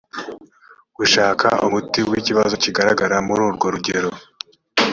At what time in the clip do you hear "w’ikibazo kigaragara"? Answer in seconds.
2.09-3.15